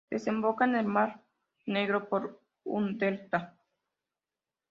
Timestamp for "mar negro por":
0.87-2.41